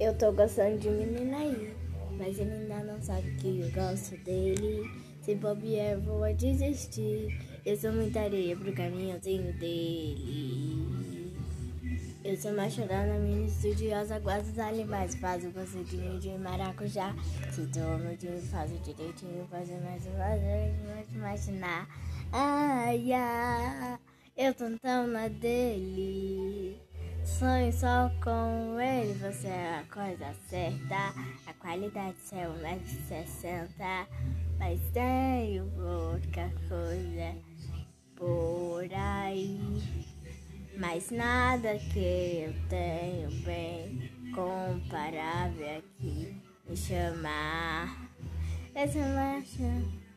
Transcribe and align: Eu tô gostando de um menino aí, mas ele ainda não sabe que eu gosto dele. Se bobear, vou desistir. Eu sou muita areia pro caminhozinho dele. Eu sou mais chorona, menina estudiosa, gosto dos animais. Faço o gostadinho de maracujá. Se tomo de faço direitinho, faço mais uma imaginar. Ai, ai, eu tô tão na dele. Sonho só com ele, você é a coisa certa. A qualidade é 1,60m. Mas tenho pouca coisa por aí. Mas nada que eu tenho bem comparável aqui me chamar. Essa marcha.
Eu 0.00 0.16
tô 0.16 0.32
gostando 0.32 0.78
de 0.78 0.88
um 0.88 0.96
menino 0.96 1.36
aí, 1.36 1.76
mas 2.16 2.38
ele 2.38 2.50
ainda 2.52 2.84
não 2.84 3.02
sabe 3.02 3.34
que 3.36 3.60
eu 3.60 3.70
gosto 3.70 4.16
dele. 4.24 4.90
Se 5.20 5.34
bobear, 5.34 6.00
vou 6.00 6.32
desistir. 6.32 7.38
Eu 7.66 7.76
sou 7.76 7.92
muita 7.92 8.22
areia 8.22 8.56
pro 8.56 8.72
caminhozinho 8.72 9.52
dele. 9.58 11.36
Eu 12.24 12.34
sou 12.34 12.54
mais 12.54 12.72
chorona, 12.72 13.18
menina 13.18 13.46
estudiosa, 13.46 14.18
gosto 14.20 14.46
dos 14.46 14.58
animais. 14.58 15.14
Faço 15.16 15.48
o 15.48 15.52
gostadinho 15.52 16.18
de 16.18 16.30
maracujá. 16.38 17.14
Se 17.52 17.66
tomo 17.66 18.16
de 18.16 18.28
faço 18.48 18.72
direitinho, 18.78 19.46
faço 19.50 19.72
mais 19.84 20.06
uma 20.06 21.04
imaginar. 21.14 21.86
Ai, 22.32 23.12
ai, 23.12 23.98
eu 24.34 24.54
tô 24.54 24.64
tão 24.80 25.06
na 25.06 25.28
dele. 25.28 26.39
Sonho 27.40 27.72
só 27.72 28.10
com 28.22 28.78
ele, 28.78 29.14
você 29.14 29.46
é 29.46 29.78
a 29.78 29.84
coisa 29.90 30.30
certa. 30.46 31.14
A 31.46 31.54
qualidade 31.54 32.14
é 32.32 32.46
1,60m. 32.46 34.06
Mas 34.58 34.78
tenho 34.92 35.64
pouca 35.70 36.52
coisa 36.68 37.34
por 38.14 38.84
aí. 38.92 39.58
Mas 40.76 41.10
nada 41.10 41.78
que 41.78 42.44
eu 42.44 42.54
tenho 42.68 43.30
bem 43.42 44.10
comparável 44.34 45.78
aqui 45.78 46.36
me 46.68 46.76
chamar. 46.76 48.06
Essa 48.74 48.98
marcha. 48.98 50.09